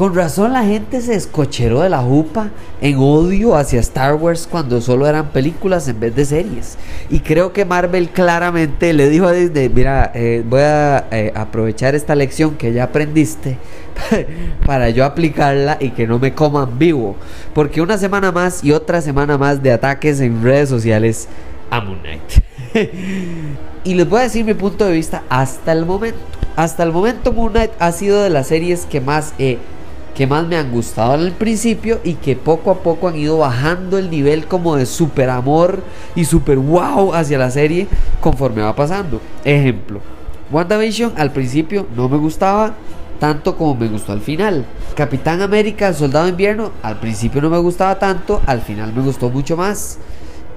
Con 0.00 0.14
razón 0.14 0.54
la 0.54 0.64
gente 0.64 1.02
se 1.02 1.14
escocheró 1.14 1.82
de 1.82 1.90
la 1.90 1.98
jupa 1.98 2.48
en 2.80 2.96
odio 2.96 3.54
hacia 3.54 3.80
Star 3.80 4.14
Wars 4.14 4.48
cuando 4.50 4.80
solo 4.80 5.06
eran 5.06 5.28
películas 5.28 5.86
en 5.88 6.00
vez 6.00 6.16
de 6.16 6.24
series. 6.24 6.78
Y 7.10 7.20
creo 7.20 7.52
que 7.52 7.66
Marvel 7.66 8.08
claramente 8.08 8.94
le 8.94 9.10
dijo 9.10 9.26
a 9.26 9.32
Disney, 9.32 9.68
mira, 9.68 10.10
eh, 10.14 10.42
voy 10.48 10.62
a 10.62 11.06
eh, 11.10 11.30
aprovechar 11.34 11.94
esta 11.94 12.14
lección 12.14 12.56
que 12.56 12.72
ya 12.72 12.84
aprendiste 12.84 13.58
para 14.66 14.88
yo 14.88 15.04
aplicarla 15.04 15.76
y 15.78 15.90
que 15.90 16.06
no 16.06 16.18
me 16.18 16.32
coman 16.32 16.78
vivo. 16.78 17.14
Porque 17.52 17.82
una 17.82 17.98
semana 17.98 18.32
más 18.32 18.64
y 18.64 18.72
otra 18.72 19.02
semana 19.02 19.36
más 19.36 19.62
de 19.62 19.70
ataques 19.70 20.18
en 20.20 20.42
redes 20.42 20.70
sociales 20.70 21.28
a 21.68 21.82
Moon 21.82 21.98
Knight. 22.00 22.22
y 23.84 23.94
les 23.96 24.08
voy 24.08 24.20
a 24.20 24.22
decir 24.22 24.46
mi 24.46 24.54
punto 24.54 24.86
de 24.86 24.94
vista 24.94 25.24
hasta 25.28 25.72
el 25.72 25.84
momento. 25.84 26.18
Hasta 26.56 26.84
el 26.84 26.90
momento 26.90 27.34
Moon 27.34 27.52
Knight 27.52 27.72
ha 27.78 27.92
sido 27.92 28.22
de 28.22 28.30
las 28.30 28.46
series 28.46 28.86
que 28.86 29.02
más 29.02 29.34
he 29.38 29.58
que 30.14 30.26
más 30.26 30.46
me 30.46 30.56
han 30.56 30.70
gustado 30.70 31.12
al 31.12 31.32
principio 31.32 32.00
y 32.04 32.14
que 32.14 32.36
poco 32.36 32.70
a 32.70 32.82
poco 32.82 33.08
han 33.08 33.16
ido 33.16 33.38
bajando 33.38 33.98
el 33.98 34.10
nivel 34.10 34.46
como 34.46 34.76
de 34.76 34.86
super 34.86 35.30
amor 35.30 35.82
y 36.14 36.24
super 36.24 36.58
wow 36.58 37.14
hacia 37.14 37.38
la 37.38 37.50
serie 37.50 37.86
conforme 38.20 38.62
va 38.62 38.74
pasando. 38.74 39.20
Ejemplo, 39.44 40.00
WandaVision 40.50 41.12
al 41.16 41.32
principio 41.32 41.86
no 41.96 42.08
me 42.08 42.18
gustaba 42.18 42.74
tanto 43.18 43.56
como 43.56 43.74
me 43.74 43.88
gustó 43.88 44.12
al 44.12 44.20
final. 44.20 44.64
Capitán 44.96 45.42
América, 45.42 45.92
Soldado 45.92 46.24
de 46.24 46.30
Invierno, 46.30 46.72
al 46.82 46.98
principio 46.98 47.40
no 47.40 47.50
me 47.50 47.58
gustaba 47.58 47.98
tanto, 47.98 48.40
al 48.46 48.62
final 48.62 48.92
me 48.92 49.02
gustó 49.02 49.30
mucho 49.30 49.56
más. 49.56 49.98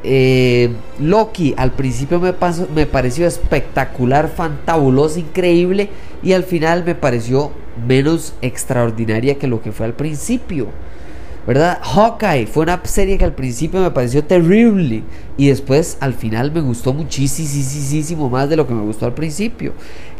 Eh, 0.05 0.73
Loki 0.99 1.53
al 1.55 1.71
principio 1.71 2.19
me, 2.19 2.33
pasó, 2.33 2.67
me 2.73 2.85
pareció 2.85 3.25
espectacular, 3.25 4.27
fantabuloso, 4.27 5.19
increíble 5.19 5.89
y 6.21 6.33
al 6.33 6.43
final 6.43 6.83
me 6.83 6.93
pareció 6.93 7.51
menos 7.87 8.33
extraordinaria 8.41 9.35
que 9.35 9.47
lo 9.47 9.61
que 9.61 9.71
fue 9.71 9.85
al 9.85 9.93
principio. 9.93 10.67
¿Verdad? 11.45 11.79
Hawkeye 11.81 12.47
fue 12.47 12.63
una 12.63 12.79
serie 12.85 13.17
que 13.17 13.25
al 13.25 13.33
principio 13.33 13.81
me 13.81 13.91
pareció 13.91 14.23
terrible 14.23 15.03
y 15.35 15.47
después 15.47 15.97
al 15.99 16.13
final 16.13 16.53
me 16.53 16.61
gustó 16.61 16.93
muchísimo 16.93 18.29
más 18.29 18.49
de 18.49 18.55
lo 18.55 18.65
que 18.65 18.73
me 18.73 18.83
gustó 18.83 19.05
al 19.05 19.13
principio. 19.13 19.73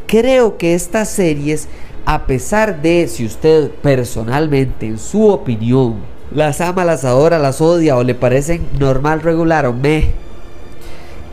Creo 0.06 0.58
que 0.58 0.73
estas 0.73 1.10
series, 1.10 1.70
a 2.06 2.26
pesar 2.26 2.82
de 2.82 3.08
si 3.08 3.26
usted 3.26 3.72
personalmente, 3.82 4.86
en 4.86 4.98
su 4.98 5.28
opinión, 5.28 5.95
las 6.36 6.60
ama, 6.60 6.84
las 6.84 7.06
adora, 7.06 7.40
las 7.40 7.62
odia 7.62 7.95
o 7.95 8.04
le 8.04 8.16
parecen 8.16 8.67
normal, 8.78 9.22
regular 9.22 9.66
o 9.66 9.73
me, 9.73 10.12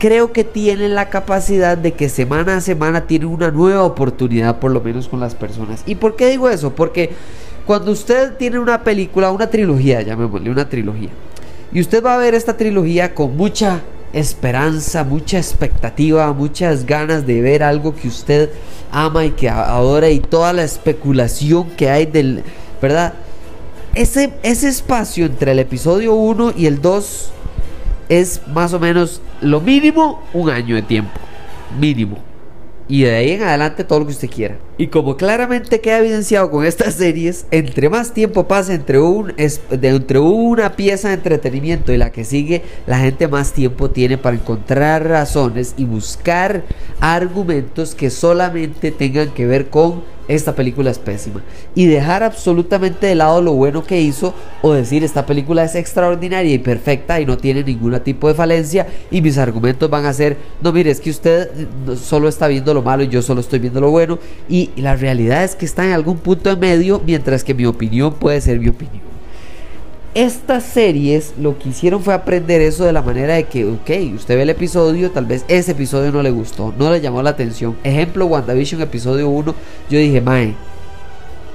creo 0.01 0.33
que 0.33 0.43
tienen 0.43 0.95
la 0.95 1.11
capacidad 1.11 1.77
de 1.77 1.93
que 1.93 2.09
semana 2.09 2.57
a 2.57 2.61
semana 2.61 3.05
tienen 3.05 3.27
una 3.27 3.51
nueva 3.51 3.83
oportunidad, 3.83 4.57
por 4.57 4.71
lo 4.71 4.81
menos 4.81 5.07
con 5.07 5.19
las 5.19 5.35
personas. 5.35 5.83
¿Y 5.85 5.93
por 5.93 6.15
qué 6.15 6.27
digo 6.27 6.49
eso? 6.49 6.73
Porque 6.73 7.11
cuando 7.67 7.91
usted 7.91 8.33
tiene 8.33 8.57
una 8.57 8.83
película, 8.83 9.29
una 9.29 9.51
trilogía, 9.51 10.01
llamémosle 10.01 10.49
una 10.49 10.67
trilogía, 10.67 11.09
y 11.71 11.79
usted 11.79 12.03
va 12.03 12.15
a 12.15 12.17
ver 12.17 12.33
esta 12.33 12.57
trilogía 12.57 13.13
con 13.13 13.37
mucha 13.37 13.81
esperanza, 14.11 15.03
mucha 15.03 15.37
expectativa, 15.37 16.33
muchas 16.33 16.87
ganas 16.87 17.27
de 17.27 17.39
ver 17.39 17.61
algo 17.61 17.93
que 17.93 18.07
usted 18.07 18.49
ama 18.91 19.23
y 19.23 19.29
que 19.29 19.49
adora 19.49 20.09
y 20.09 20.19
toda 20.19 20.51
la 20.51 20.63
especulación 20.63 21.69
que 21.77 21.91
hay 21.91 22.07
del, 22.07 22.41
¿verdad? 22.81 23.13
Ese, 23.93 24.33
ese 24.41 24.67
espacio 24.67 25.27
entre 25.27 25.51
el 25.51 25.59
episodio 25.59 26.15
1 26.15 26.53
y 26.57 26.65
el 26.65 26.81
2 26.81 27.31
es 28.09 28.41
más 28.47 28.73
o 28.73 28.79
menos 28.79 29.21
lo 29.41 29.59
mínimo 29.61 30.21
un 30.33 30.49
año 30.49 30.75
de 30.75 30.81
tiempo. 30.81 31.11
Mínimo. 31.79 32.17
Y 32.87 33.03
de 33.03 33.15
ahí 33.15 33.31
en 33.31 33.43
adelante 33.43 33.85
todo 33.85 33.99
lo 33.99 34.05
que 34.05 34.11
usted 34.11 34.29
quiera. 34.29 34.57
Y 34.77 34.87
como 34.87 35.15
claramente 35.15 35.79
queda 35.79 35.99
evidenciado 35.99 36.51
con 36.51 36.65
estas 36.65 36.93
series, 36.95 37.45
entre 37.49 37.89
más 37.89 38.13
tiempo 38.13 38.47
pasa 38.47 38.73
entre, 38.73 38.99
un, 38.99 39.33
entre 39.37 40.19
una 40.19 40.75
pieza 40.75 41.07
de 41.07 41.13
entretenimiento 41.13 41.93
y 41.93 41.97
la 41.97 42.11
que 42.11 42.25
sigue, 42.25 42.63
la 42.87 42.99
gente 42.99 43.27
más 43.29 43.53
tiempo 43.53 43.91
tiene 43.91 44.17
para 44.17 44.35
encontrar 44.35 45.07
razones 45.07 45.73
y 45.77 45.85
buscar 45.85 46.63
argumentos 46.99 47.95
que 47.95 48.09
solamente 48.09 48.91
tengan 48.91 49.29
que 49.29 49.45
ver 49.45 49.69
con 49.69 50.03
esta 50.27 50.55
película 50.55 50.91
es 50.91 50.99
pésima. 50.99 51.41
Y 51.75 51.85
dejar 51.85 52.23
absolutamente 52.23 53.07
de 53.07 53.15
lado 53.15 53.41
lo 53.41 53.53
bueno 53.53 53.83
que 53.83 54.01
hizo 54.01 54.33
o 54.61 54.73
decir 54.73 55.03
esta 55.03 55.25
película 55.25 55.63
es 55.63 55.75
extraordinaria 55.75 56.53
y 56.53 56.59
perfecta 56.59 57.19
y 57.19 57.25
no 57.25 57.37
tiene 57.37 57.63
ningún 57.63 57.99
tipo 57.99 58.27
de 58.27 58.33
falencia 58.33 58.87
y 59.09 59.21
mis 59.21 59.37
argumentos 59.37 59.89
van 59.89 60.05
a 60.05 60.13
ser, 60.13 60.37
no 60.61 60.71
mire, 60.71 60.91
es 60.91 60.99
que 61.01 61.09
usted 61.09 61.49
solo 62.01 62.27
está 62.27 62.47
viendo 62.47 62.73
lo 62.73 62.81
malo 62.81 63.03
y 63.03 63.09
yo 63.09 63.21
solo 63.21 63.41
estoy 63.41 63.59
viendo 63.59 63.81
lo 63.81 63.91
bueno 63.91 64.19
y 64.49 64.69
la 64.77 64.95
realidad 64.95 65.43
es 65.43 65.55
que 65.55 65.65
está 65.65 65.85
en 65.85 65.91
algún 65.91 66.17
punto 66.17 66.49
de 66.49 66.55
medio 66.55 67.01
mientras 67.05 67.43
que 67.43 67.53
mi 67.53 67.65
opinión 67.65 68.13
puede 68.13 68.39
ser 68.41 68.59
mi 68.59 68.69
opinión 68.69 69.10
estas 70.13 70.63
series 70.63 71.33
lo 71.39 71.57
que 71.57 71.69
hicieron 71.69 72.03
fue 72.03 72.13
aprender 72.13 72.61
eso 72.61 72.85
de 72.85 72.93
la 72.93 73.01
manera 73.01 73.35
de 73.35 73.45
que, 73.45 73.65
ok, 73.65 74.15
usted 74.15 74.35
ve 74.35 74.43
el 74.43 74.49
episodio, 74.49 75.11
tal 75.11 75.25
vez 75.25 75.45
ese 75.47 75.71
episodio 75.71 76.11
no 76.11 76.21
le 76.21 76.31
gustó, 76.31 76.73
no 76.77 76.91
le 76.91 77.01
llamó 77.01 77.21
la 77.21 77.31
atención. 77.31 77.77
Ejemplo, 77.83 78.25
WandaVision, 78.25 78.81
episodio 78.81 79.29
1, 79.29 79.55
yo 79.89 79.99
dije, 79.99 80.19
mae, 80.19 80.53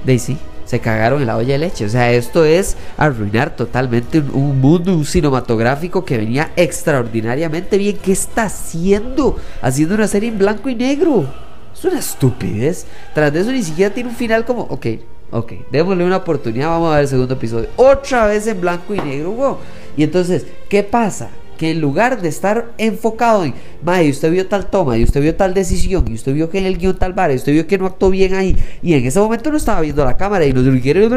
Daisy, 0.05 0.37
se 0.65 0.79
cagaron 0.79 1.21
en 1.21 1.27
la 1.27 1.37
olla 1.37 1.53
de 1.53 1.59
leche. 1.59 1.85
O 1.85 1.89
sea, 1.89 2.11
esto 2.11 2.43
es 2.45 2.75
arruinar 2.97 3.55
totalmente 3.55 4.19
un, 4.19 4.59
mundo, 4.59 4.93
un 4.93 5.05
cinematográfico 5.05 6.03
que 6.03 6.17
venía 6.17 6.51
extraordinariamente 6.55 7.77
bien. 7.77 7.97
¿Qué 8.01 8.11
está 8.11 8.43
haciendo? 8.43 9.37
Haciendo 9.61 9.95
una 9.95 10.07
serie 10.07 10.29
en 10.29 10.37
blanco 10.37 10.69
y 10.69 10.75
negro. 10.75 11.25
Es 11.73 11.85
una 11.85 11.99
estupidez. 11.99 12.85
Tras 13.13 13.31
de 13.31 13.41
eso 13.41 13.51
ni 13.51 13.63
siquiera 13.63 13.93
tiene 13.93 14.09
un 14.09 14.15
final 14.15 14.45
como, 14.45 14.63
ok, 14.63 14.87
Ok, 15.29 15.53
démosle 15.71 16.05
una 16.05 16.17
oportunidad, 16.17 16.69
vamos 16.69 16.89
a 16.91 16.95
ver 16.95 17.03
el 17.03 17.07
segundo 17.09 17.33
episodio. 17.33 17.67
Otra 17.75 18.27
vez 18.27 18.47
en 18.47 18.61
blanco 18.61 18.95
y 18.95 18.99
negro, 18.99 19.59
Y 19.97 20.03
entonces, 20.03 20.45
¿qué 20.69 20.83
pasa? 20.83 21.29
Que 21.57 21.71
en 21.71 21.81
lugar 21.81 22.21
de 22.21 22.29
estar 22.29 22.71
enfocado 22.77 23.43
en, 23.43 23.53
madre, 23.83 24.09
usted 24.09 24.31
vio 24.31 24.47
tal 24.47 24.67
toma, 24.67 24.97
y 24.97 25.03
usted 25.03 25.21
vio 25.21 25.35
tal 25.35 25.53
decisión, 25.53 26.05
y 26.07 26.13
usted 26.13 26.33
vio 26.33 26.49
que 26.49 26.59
en 26.59 26.65
el 26.65 26.77
guion 26.77 26.97
tal 26.97 27.11
bar, 27.11 27.31
y 27.31 27.35
usted 27.35 27.51
vio 27.51 27.67
que 27.67 27.77
no 27.77 27.87
actuó 27.87 28.09
bien 28.09 28.35
ahí, 28.35 28.55
y 28.81 28.93
en 28.93 29.05
ese 29.05 29.19
momento 29.19 29.51
no 29.51 29.57
estaba 29.57 29.81
viendo 29.81 30.05
la 30.05 30.15
cámara 30.15 30.45
y 30.45 30.53
no 30.53 30.81
quiere. 30.81 31.09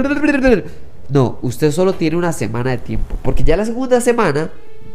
No, 1.08 1.38
usted 1.42 1.70
solo 1.70 1.92
tiene 1.92 2.16
una 2.16 2.32
semana 2.32 2.70
de 2.70 2.78
tiempo, 2.78 3.16
porque 3.22 3.44
ya 3.44 3.56
la 3.56 3.64
segunda 3.64 4.00
semana 4.00 4.50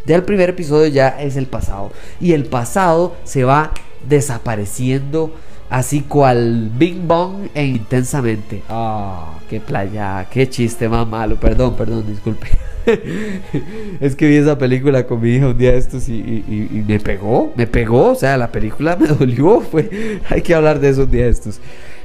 del 0.05 0.23
primer 0.23 0.49
episodio 0.49 0.87
ya 0.87 1.09
es 1.21 1.37
el 1.37 1.45
pasado, 1.45 1.91
y 2.19 2.33
el 2.33 2.45
pasado 2.45 3.15
se 3.23 3.45
va 3.45 3.71
desapareciendo 4.09 5.31
así 5.69 6.01
cual 6.01 6.69
Bing 6.77 7.07
Bong 7.07 7.49
e 7.53 7.65
intensamente. 7.65 8.63
Ah, 8.69 9.37
qué 9.49 9.59
playa, 9.59 10.27
qué 10.29 10.49
chiste 10.49 10.89
más 10.89 11.07
malo. 11.07 11.37
Perdón, 11.39 11.75
perdón, 11.75 12.05
disculpe. 12.07 12.47
es 13.99 14.15
que 14.15 14.27
vi 14.27 14.35
esa 14.35 14.57
película 14.57 15.05
con 15.07 15.21
mi 15.21 15.35
hija 15.35 15.47
un 15.47 15.57
día 15.57 15.71
de 15.71 15.77
estos 15.77 16.07
y, 16.07 16.83
me 16.87 16.99
pegó, 16.99 17.51
me 17.55 17.67
pegó. 17.67 18.11
O 18.11 18.15
sea, 18.15 18.37
la 18.37 18.51
película 18.51 18.95
me 18.99 19.07
dolió. 19.07 19.61
Fue, 19.61 20.19
hay 20.29 20.41
que 20.41 20.53
hablar 20.53 20.79
de 20.79 20.89
eso 20.89 21.03
un 21.03 21.11
día 21.11 21.25
de 21.25 21.31
estos. 21.31 21.59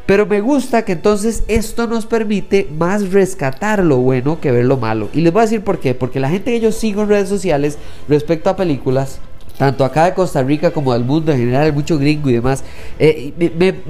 Pero 0.07 0.27
me 0.27 0.41
gusta 0.41 0.85
que 0.85 0.93
entonces 0.93 1.45
esto 1.47 1.87
nos 1.87 2.05
permite 2.05 2.69
más 2.77 3.13
rescatar 3.13 3.85
lo 3.85 3.99
bueno 3.99 4.41
que 4.41 4.51
ver 4.51 4.65
lo 4.65 4.77
malo. 4.77 5.09
Y 5.13 5.21
les 5.21 5.33
voy 5.33 5.41
a 5.41 5.45
decir 5.45 5.63
por 5.63 5.79
qué. 5.79 5.95
Porque 5.95 6.19
la 6.19 6.31
gente 6.31 6.51
que 6.51 6.61
yo 6.61 6.73
sigo 6.73 7.03
en 7.03 7.11
redes 7.11 7.29
sociales 7.29 7.79
respecto 8.09 8.51
a 8.51 8.57
películas 8.57 9.21
tanto 9.61 9.85
acá 9.85 10.07
de 10.07 10.15
Costa 10.15 10.43
Rica 10.43 10.71
como 10.71 10.95
del 10.95 11.05
mundo 11.05 11.33
en 11.33 11.39
general, 11.39 11.71
mucho 11.75 11.99
gringo 11.99 12.31
y 12.31 12.33
demás. 12.33 12.65
Eh, 12.99 13.35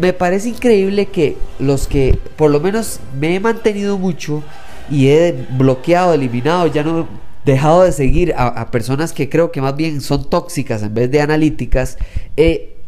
me, 0.00 0.12
parece 0.12 0.48
increíble 0.48 1.06
que 1.06 1.36
los 1.60 1.86
que 1.86 2.18
por 2.34 2.50
lo 2.50 2.58
menos 2.58 2.98
me 3.20 3.36
he 3.36 3.38
mantenido 3.38 3.96
mucho 3.96 4.42
y 4.90 5.10
he 5.10 5.46
bloqueado, 5.50 6.12
eliminado, 6.12 6.66
ya 6.66 6.82
no 6.82 7.02
he 7.02 7.04
dejado 7.44 7.84
de 7.84 7.92
seguir 7.92 8.34
a, 8.36 8.68
personas 8.72 9.12
que 9.12 9.28
creo 9.28 9.52
que 9.52 9.60
más 9.60 9.76
bien 9.76 10.00
son 10.00 10.28
tóxicas 10.28 10.82
en 10.82 10.92
vez 10.92 11.08
de 11.08 11.20
analíticas. 11.20 11.98
Eh, 12.36 12.79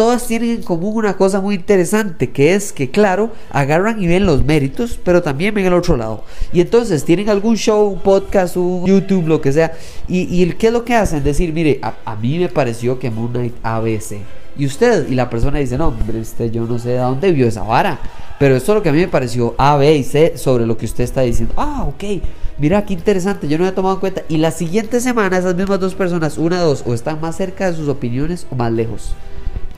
todas 0.00 0.26
tienen 0.26 0.52
en 0.52 0.62
común 0.62 0.96
una 0.96 1.18
cosa 1.18 1.42
muy 1.42 1.56
interesante, 1.56 2.30
que 2.30 2.54
es 2.54 2.72
que, 2.72 2.90
claro, 2.90 3.32
agarran 3.50 4.02
y 4.02 4.06
ven 4.06 4.24
los 4.24 4.42
méritos, 4.42 4.98
pero 5.04 5.20
también 5.20 5.54
ven 5.54 5.66
el 5.66 5.74
otro 5.74 5.98
lado. 5.98 6.24
Y 6.54 6.62
entonces 6.62 7.04
tienen 7.04 7.28
algún 7.28 7.58
show, 7.58 7.86
un 7.86 8.00
podcast, 8.00 8.56
un 8.56 8.86
YouTube, 8.86 9.28
lo 9.28 9.42
que 9.42 9.52
sea. 9.52 9.72
Y, 10.08 10.42
y 10.42 10.50
¿qué 10.52 10.68
es 10.68 10.72
lo 10.72 10.86
que 10.86 10.94
hacen? 10.94 11.22
Decir, 11.22 11.52
mire, 11.52 11.80
a, 11.82 12.16
mí 12.16 12.38
me 12.38 12.48
pareció 12.48 12.98
que 12.98 13.10
Moon 13.10 13.30
Knight 13.30 13.54
ABC. 13.62 14.22
Y 14.56 14.64
usted, 14.64 15.06
y 15.06 15.14
la 15.14 15.28
persona 15.28 15.58
dice, 15.58 15.76
no, 15.76 15.88
hombre, 15.88 16.18
este, 16.18 16.50
yo 16.50 16.64
no 16.64 16.78
sé 16.78 16.92
de 16.92 16.96
dónde 16.96 17.32
vio 17.32 17.46
esa 17.46 17.62
vara. 17.62 18.00
Pero 18.38 18.56
esto 18.56 18.72
es 18.72 18.76
lo 18.76 18.82
que 18.82 18.88
a 18.88 18.92
mí 18.92 19.00
me 19.00 19.08
pareció 19.08 19.54
A, 19.58 19.76
B 19.76 19.96
y 19.96 20.02
C 20.02 20.38
sobre 20.38 20.64
lo 20.64 20.78
que 20.78 20.86
usted 20.86 21.04
está 21.04 21.20
diciendo. 21.20 21.52
Ah, 21.58 21.84
ok. 21.86 22.22
Mira 22.56 22.86
qué 22.86 22.94
interesante, 22.94 23.48
yo 23.48 23.58
no 23.58 23.64
había 23.64 23.74
tomado 23.74 23.96
en 23.96 24.00
cuenta. 24.00 24.22
Y 24.30 24.38
la 24.38 24.50
siguiente 24.50 24.98
semana 25.00 25.36
esas 25.36 25.56
mismas 25.56 25.78
dos 25.78 25.94
personas, 25.94 26.38
una, 26.38 26.58
dos, 26.62 26.84
o 26.86 26.94
están 26.94 27.20
más 27.20 27.36
cerca 27.36 27.70
de 27.70 27.76
sus 27.76 27.88
opiniones 27.88 28.46
o 28.50 28.56
más 28.56 28.72
lejos. 28.72 29.14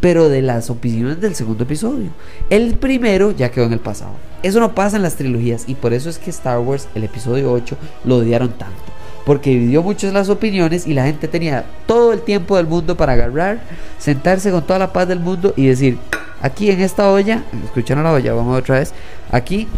Pero 0.02 0.28
de 0.28 0.42
las 0.42 0.68
opiniones 0.68 1.20
del 1.20 1.34
segundo 1.34 1.62
episodio. 1.62 2.10
El 2.50 2.74
primero 2.74 3.30
ya 3.30 3.50
quedó 3.50 3.64
en 3.64 3.72
el 3.72 3.78
pasado. 3.78 4.12
Eso 4.42 4.60
no 4.60 4.74
pasa 4.74 4.96
en 4.96 5.02
las 5.02 5.14
trilogías 5.14 5.64
y 5.68 5.76
por 5.76 5.94
eso 5.94 6.10
es 6.10 6.18
que 6.18 6.28
Star 6.28 6.58
Wars, 6.58 6.88
el 6.94 7.04
episodio 7.04 7.50
8, 7.50 7.76
lo 8.04 8.16
odiaron 8.16 8.50
tanto. 8.50 8.82
Porque 9.24 9.50
dividió 9.50 9.82
muchas 9.82 10.12
las 10.12 10.28
opiniones 10.28 10.86
y 10.86 10.92
la 10.92 11.04
gente 11.04 11.28
tenía 11.28 11.64
todo 11.86 12.12
el 12.12 12.20
tiempo 12.20 12.56
del 12.56 12.66
mundo 12.66 12.96
para 12.96 13.12
agarrar, 13.12 13.60
sentarse 13.98 14.50
con 14.50 14.66
toda 14.66 14.80
la 14.80 14.92
paz 14.92 15.06
del 15.06 15.20
mundo 15.20 15.54
y 15.56 15.68
decir, 15.68 15.96
aquí 16.42 16.70
en 16.70 16.80
esta 16.80 17.08
olla, 17.08 17.44
escucharon 17.64 18.02
la 18.02 18.12
olla, 18.12 18.34
vamos 18.34 18.58
otra 18.58 18.80
vez, 18.80 18.92
aquí 19.30 19.68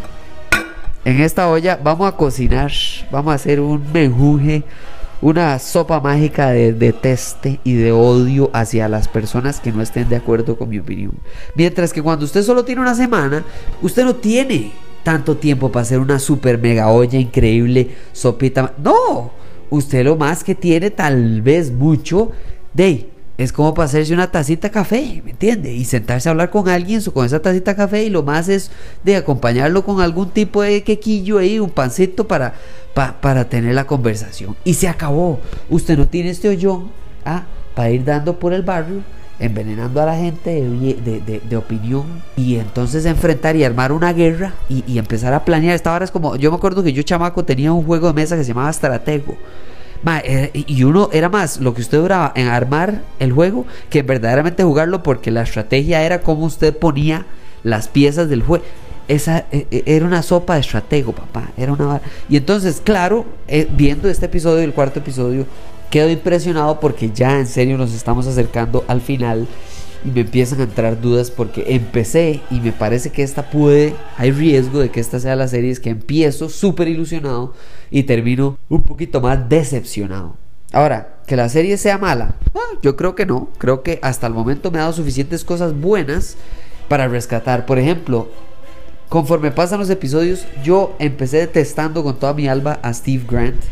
en 1.05 1.21
esta 1.21 1.51
olla 1.51 1.79
vamos 1.83 2.09
a 2.09 2.17
cocinar, 2.17 2.73
vamos 3.11 3.33
a 3.33 3.35
hacer 3.35 3.61
un 3.61 3.85
menjuje, 3.93 4.65
una 5.25 5.59
sopa 5.59 6.01
mágica 6.01 6.51
de 6.51 6.75
deteste 6.75 7.59
y 7.65 7.73
de 7.73 7.93
odio 7.93 8.51
hacia 8.53 8.91
las 8.91 9.09
personas 9.09 9.59
que 9.59 9.73
no 9.73 9.81
estén 9.81 10.11
de 10.11 10.17
acuerdo 10.17 10.59
con 10.59 10.69
mi 10.69 10.79
opinión. 10.79 11.13
Mientras 11.55 11.95
que 11.95 12.03
cuando 12.03 12.27
usted 12.27 12.43
solo 12.43 12.63
tiene 12.63 12.83
una 12.83 12.95
semana, 12.95 13.43
usted 13.81 14.05
no 14.05 14.17
tiene 14.17 14.73
tanto 15.03 15.39
tiempo 15.39 15.73
para 15.73 15.81
hacer 15.81 15.99
una 15.99 16.19
super 16.19 16.59
mega 16.59 16.91
olla 16.91 17.19
increíble, 17.19 17.89
sopita. 18.13 18.75
No, 18.77 19.31
usted 19.71 20.05
lo 20.05 20.17
más 20.17 20.45
que 20.45 20.55
tiene, 20.55 20.91
tal 20.91 21.41
vez 21.41 21.73
mucho, 21.73 22.31
de 22.75 23.09
es 23.37 23.53
como 23.53 23.75
para 23.75 23.87
hacerse 23.87 24.15
una 24.15 24.31
tacita 24.31 24.69
de 24.69 24.73
café, 24.73 25.23
¿me 25.25 25.33
entiende? 25.33 25.73
Y 25.73 25.85
sentarse 25.85 26.29
a 26.29 26.33
hablar 26.33 26.51
con 26.51 26.69
alguien 26.69 27.03
con 27.03 27.27
esa 27.27 27.43
tacita 27.43 27.73
de 27.73 27.77
café 27.77 28.05
y 28.05 28.11
lo 28.11 28.23
más 28.23 28.49
es 28.49 28.71
de 29.03 29.17
acompañarlo 29.17 29.85
con 29.85 30.01
algún 30.01 30.31
tipo 30.31 30.63
de 30.63 30.85
quequillo 30.85 31.39
ahí, 31.39 31.59
un 31.59 31.71
pancito 31.71 32.29
para, 32.29 32.55
para 32.95 33.49
tener 33.49 33.75
la 33.75 33.87
conversación. 33.87 34.57
Y 34.63 34.75
se 34.75 34.89
acabó. 34.89 35.41
Usted 35.69 35.99
no 35.99 36.07
tiene 36.07 36.31
este 36.31 36.49
hoyón 36.49 36.91
¿ah? 37.25 37.43
para 37.75 37.91
ir 37.91 38.05
dando 38.05 38.39
por 38.39 38.53
el 38.53 38.63
barrio, 38.63 39.03
envenenando 39.41 40.01
a 40.01 40.07
la 40.07 40.17
gente 40.17 40.63
de, 40.63 41.57
opinión 41.57 42.05
y 42.37 42.55
entonces 42.57 43.05
enfrentar 43.05 43.57
y 43.57 43.65
armar 43.65 43.91
una 43.91 44.13
guerra 44.13 44.55
y, 44.69 44.85
y 44.87 44.99
empezar 44.99 45.35
a 45.35 45.45
planear. 45.45 45.75
Esta 45.75 45.93
hora 45.93 46.05
es 46.05 46.13
como, 46.13 46.37
yo 46.37 46.53
me 46.53 46.57
acuerdo 46.57 46.85
que 46.85 46.93
yo 46.93 47.03
chamaco 47.03 47.45
tenía 47.45 47.73
un 47.73 47.85
juego 47.85 48.07
de 48.07 48.13
mesa 48.13 48.37
que 48.37 48.45
se 48.45 48.49
llamaba 48.49 48.71
Estratego 48.71 49.37
eh, 50.25 50.51
y 50.53 50.85
uno 50.85 51.09
era 51.13 51.29
más 51.29 51.61
lo 51.61 51.75
que 51.75 51.81
usted 51.81 51.99
duraba 51.99 52.33
en 52.35 52.49
armar 52.49 53.03
el 53.19 53.33
juego 53.33 53.65
que 53.91 54.03
verdaderamente 54.03 54.63
jugarlo 54.63 55.03
porque 55.03 55.31
la 55.31 55.43
estrategia 55.43 56.03
era 56.03 56.21
como 56.21 56.45
usted 56.45 56.77
ponía 56.77 57.27
las 57.63 57.89
piezas 57.89 58.29
del 58.29 58.43
juego. 58.43 58.65
Esa 59.09 59.45
eh, 59.53 59.67
eh, 59.71 59.83
era 59.87 60.07
una 60.07 60.23
sopa 60.23 60.55
de 60.55 60.61
estratego, 60.61 61.13
papá. 61.13 61.51
Era 61.57 61.73
una 61.73 62.01
y 62.29 62.37
entonces, 62.37 62.81
claro, 62.83 63.25
viendo 63.71 64.09
este 64.09 64.27
episodio, 64.27 64.63
el 64.63 64.73
cuarto 64.73 65.01
episodio, 65.01 65.47
quedo 65.91 66.11
impresionado 66.11 66.81
porque 66.81 67.11
ya 67.11 67.39
en 67.39 67.47
serio 67.47 67.79
nos 67.79 67.93
estamos 67.95 68.27
acercando 68.27 68.85
al 68.89 69.01
final 69.01 69.47
y 70.05 70.11
me 70.11 70.21
empiezan 70.21 70.61
a 70.61 70.65
entrar 70.65 71.01
dudas 71.01 71.31
porque 71.31 71.65
empecé 71.69 72.43
y 72.51 72.61
me 72.61 72.73
parece 72.73 73.11
que 73.11 73.23
esta 73.23 73.51
puede, 73.51 73.95
hay 74.19 74.33
riesgo 74.33 74.81
de 74.81 74.91
que 74.91 75.01
esta 75.01 75.19
sea 75.19 75.35
la 75.35 75.49
serie, 75.49 75.71
es 75.71 75.81
que 75.81 75.91
empiezo 75.91 76.49
súper 76.49 76.89
ilusionado 76.89 77.55
y 77.91 78.03
termino 78.03 78.59
un 78.69 78.83
poquito 78.83 79.21
más 79.21 79.49
decepcionado. 79.49 80.37
Ahora, 80.73 81.19
que 81.27 81.37
la 81.37 81.49
serie 81.49 81.77
sea 81.79 81.99
mala, 81.99 82.35
ah, 82.55 82.79
yo 82.83 82.97
creo 82.97 83.15
que 83.15 83.27
no, 83.27 83.49
creo 83.59 83.83
que 83.83 83.99
hasta 84.03 84.27
el 84.27 84.35
momento 84.35 84.71
me 84.71 84.79
ha 84.79 84.83
dado 84.83 84.93
suficientes 84.93 85.45
cosas 85.45 85.79
buenas 85.79 86.37
para 86.89 87.09
rescatar. 87.09 87.65
Por 87.65 87.79
ejemplo, 87.79 88.29
conforme 89.09 89.53
pasan 89.53 89.79
los 89.79 89.89
episodios, 89.89 90.45
yo 90.65 90.95
empecé 90.99 91.39
detestando 91.39 92.03
con 92.03 92.19
toda 92.19 92.35
mi 92.35 92.49
alma 92.49 92.79
a 92.83 92.93
Steve 92.93 93.25
Grant. 93.29 93.63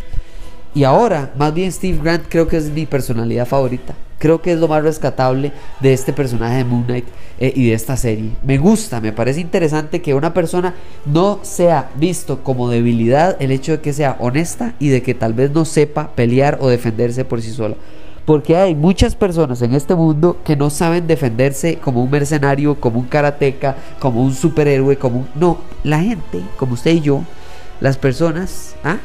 Y 0.74 0.84
ahora, 0.84 1.32
más 1.36 1.52
bien 1.52 1.70
Steve 1.72 1.98
Grant 2.02 2.24
creo 2.28 2.48
que 2.48 2.56
es 2.56 2.70
mi 2.70 2.86
personalidad 2.86 3.46
favorita. 3.46 3.94
Creo 4.22 4.40
que 4.40 4.52
es 4.52 4.58
lo 4.60 4.68
más 4.68 4.84
rescatable 4.84 5.50
de 5.80 5.92
este 5.92 6.12
personaje 6.12 6.58
de 6.58 6.64
Moon 6.64 6.84
Knight 6.84 7.06
eh, 7.40 7.52
y 7.56 7.66
de 7.66 7.74
esta 7.74 7.96
serie. 7.96 8.30
Me 8.44 8.56
gusta, 8.56 9.00
me 9.00 9.10
parece 9.10 9.40
interesante 9.40 10.00
que 10.00 10.14
una 10.14 10.32
persona 10.32 10.74
no 11.04 11.40
sea 11.42 11.90
visto 11.96 12.44
como 12.44 12.70
debilidad 12.70 13.36
el 13.42 13.50
hecho 13.50 13.72
de 13.72 13.80
que 13.80 13.92
sea 13.92 14.14
honesta 14.20 14.74
y 14.78 14.90
de 14.90 15.02
que 15.02 15.14
tal 15.14 15.32
vez 15.32 15.50
no 15.50 15.64
sepa 15.64 16.12
pelear 16.14 16.58
o 16.60 16.68
defenderse 16.68 17.24
por 17.24 17.42
sí 17.42 17.50
sola. 17.50 17.74
Porque 18.24 18.54
hay 18.54 18.76
muchas 18.76 19.16
personas 19.16 19.60
en 19.60 19.74
este 19.74 19.96
mundo 19.96 20.36
que 20.44 20.54
no 20.54 20.70
saben 20.70 21.08
defenderse 21.08 21.78
como 21.78 22.00
un 22.00 22.08
mercenario, 22.12 22.76
como 22.76 23.00
un 23.00 23.06
karateca, 23.06 23.74
como 23.98 24.22
un 24.22 24.34
superhéroe, 24.34 24.98
como 24.98 25.18
un... 25.18 25.28
No, 25.34 25.58
la 25.82 25.98
gente, 25.98 26.42
como 26.56 26.74
usted 26.74 26.92
y 26.92 27.00
yo, 27.00 27.24
las 27.80 27.98
personas, 27.98 28.76
¿ah? 28.84 28.98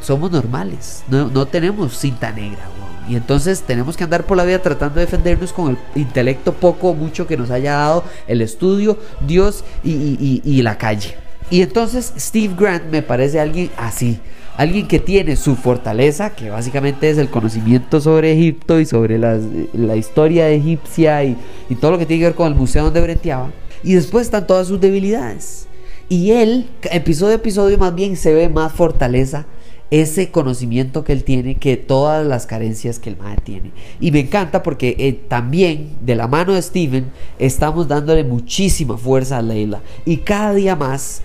somos 0.00 0.30
normales, 0.30 1.02
no, 1.08 1.26
no 1.26 1.46
tenemos 1.46 1.98
cinta 1.98 2.30
negra. 2.30 2.62
Y 3.08 3.16
entonces 3.16 3.62
tenemos 3.62 3.96
que 3.96 4.04
andar 4.04 4.24
por 4.24 4.36
la 4.36 4.44
vida 4.44 4.60
tratando 4.60 4.96
de 4.96 5.06
defendernos 5.06 5.52
con 5.52 5.70
el 5.70 5.78
intelecto 6.00 6.52
poco 6.52 6.90
o 6.90 6.94
mucho 6.94 7.26
que 7.26 7.36
nos 7.36 7.50
haya 7.50 7.72
dado 7.72 8.04
el 8.28 8.40
estudio, 8.40 8.98
Dios 9.26 9.64
y, 9.82 10.62
la 10.62 10.78
calle. 10.78 11.16
Y 11.50 11.62
entonces 11.62 12.12
Steve 12.16 12.54
Grant 12.58 12.84
me 12.90 13.02
parece 13.02 13.40
alguien 13.40 13.70
así. 13.76 14.20
Alguien 14.56 14.86
que 14.86 14.98
tiene 14.98 15.36
su 15.36 15.56
fortaleza, 15.56 16.30
que 16.30 16.50
básicamente 16.50 17.08
es 17.08 17.16
el 17.16 17.30
conocimiento 17.30 18.00
sobre 18.00 18.32
Egipto 18.32 18.78
y 18.78 18.86
sobre 18.86 19.18
la 19.18 19.96
historia 19.96 20.48
egipcia 20.50 21.24
y, 21.24 21.36
y, 21.68 21.74
todo 21.74 21.92
lo 21.92 21.98
que 21.98 22.06
tiene 22.06 22.20
que 22.20 22.26
ver 22.26 22.34
con 22.34 22.48
el 22.48 22.54
museo 22.54 22.84
donde 22.84 23.00
breteaba. 23.00 23.50
Y 23.82 23.94
después 23.94 24.26
están 24.26 24.46
todas 24.46 24.68
sus 24.68 24.80
debilidades. 24.80 25.66
Y 26.08 26.32
él, 26.32 26.68
episodio 26.82 27.32
a 27.32 27.36
episodio, 27.36 27.78
más 27.78 27.94
bien 27.94 28.16
se 28.16 28.34
ve 28.34 28.48
más 28.48 28.72
fortaleza 28.72 29.46
ese 29.92 30.30
conocimiento 30.30 31.04
que 31.04 31.12
él 31.12 31.22
tiene 31.22 31.56
que 31.56 31.76
todas 31.76 32.26
las 32.26 32.46
carencias 32.46 32.98
que 32.98 33.10
el 33.10 33.18
MAE 33.18 33.36
tiene. 33.44 33.72
Y 34.00 34.10
me 34.10 34.20
encanta 34.20 34.62
porque 34.62 34.96
eh, 34.98 35.12
también 35.28 35.90
de 36.00 36.16
la 36.16 36.26
mano 36.26 36.54
de 36.54 36.62
Steven 36.62 37.04
estamos 37.38 37.88
dándole 37.88 38.24
muchísima 38.24 38.96
fuerza 38.96 39.36
a 39.36 39.42
Leila. 39.42 39.82
Y 40.06 40.16
cada 40.16 40.54
día 40.54 40.76
más 40.76 41.20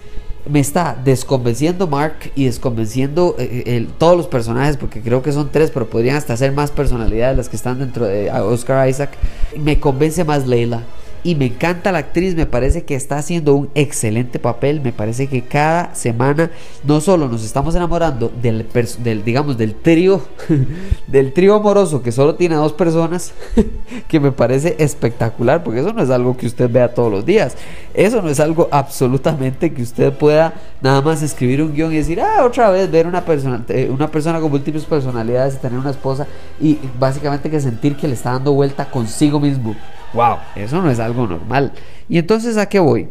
me 0.50 0.60
está 0.60 1.00
desconvenciendo 1.02 1.88
Mark 1.88 2.32
y 2.36 2.44
desconvenciendo 2.44 3.36
eh, 3.40 3.64
eh, 3.66 3.88
todos 3.98 4.18
los 4.18 4.28
personajes, 4.28 4.76
porque 4.76 5.00
creo 5.00 5.22
que 5.22 5.32
son 5.32 5.50
tres, 5.50 5.72
pero 5.72 5.90
podrían 5.90 6.18
hasta 6.18 6.36
ser 6.36 6.52
más 6.52 6.70
personalidades 6.70 7.38
las 7.38 7.48
que 7.48 7.56
están 7.56 7.80
dentro 7.80 8.06
de 8.06 8.30
Oscar 8.32 8.90
Isaac. 8.90 9.12
Me 9.58 9.80
convence 9.80 10.26
más 10.26 10.46
Leila 10.46 10.84
y 11.28 11.36
me 11.36 11.48
encanta 11.48 11.92
la 11.92 11.98
actriz, 11.98 12.36
me 12.36 12.46
parece 12.46 12.86
que 12.86 12.96
está 12.96 13.18
haciendo 13.18 13.54
un 13.54 13.70
excelente 13.76 14.40
papel, 14.40 14.80
me 14.80 14.94
parece 14.94 15.28
que 15.28 15.42
cada 15.42 15.94
semana 15.94 16.52
no 16.86 17.02
solo 17.02 17.28
nos 17.28 17.44
estamos 17.44 17.76
enamorando 17.76 18.32
del, 18.42 18.66
del 19.00 19.26
digamos 19.26 19.58
del 19.58 19.76
trío 19.76 20.22
del 21.08 21.34
trío 21.34 21.56
amoroso 21.56 22.02
que 22.02 22.14
solo 22.14 22.36
tiene 22.36 22.56
dos 22.56 22.72
personas, 22.72 23.34
que 24.08 24.22
me 24.22 24.32
parece 24.32 24.78
espectacular, 24.80 25.66
porque 25.66 25.82
eso 25.82 25.92
no 25.92 26.02
es 26.02 26.10
algo 26.12 26.38
que 26.38 26.46
usted 26.46 26.72
vea 26.72 26.94
todos 26.94 27.12
los 27.12 27.26
días. 27.26 27.58
Eso 27.94 28.22
no 28.22 28.30
es 28.30 28.40
algo 28.40 28.70
absolutamente 28.72 29.74
que 29.74 29.82
usted 29.82 30.14
pueda 30.14 30.54
nada 30.82 31.02
más 31.02 31.22
escribir 31.24 31.62
un 31.62 31.74
guion 31.74 31.92
y 31.92 31.98
decir, 31.98 32.22
"Ah, 32.22 32.46
otra 32.46 32.70
vez 32.70 32.90
ver 32.90 33.06
una 33.06 33.26
persona 33.26 33.66
eh, 33.68 33.90
una 33.92 34.10
persona 34.10 34.40
con 34.40 34.50
múltiples 34.50 34.86
personalidades 34.86 35.56
y 35.56 35.58
tener 35.58 35.78
una 35.78 35.90
esposa 35.90 36.26
y 36.62 36.80
básicamente 36.98 37.50
que 37.50 37.60
sentir 37.60 37.98
que 37.98 38.08
le 38.08 38.14
está 38.14 38.32
dando 38.32 38.54
vuelta 38.54 38.90
consigo 38.90 39.42
mismo." 39.42 39.76
Wow, 40.14 40.38
eso 40.56 40.82
no 40.82 40.90
es 40.90 41.00
algo 41.00 41.28
normal. 41.28 41.74
Y 42.10 42.18
entonces, 42.18 42.58
¿a 42.58 42.68
qué 42.68 42.80
voy? 42.80 43.10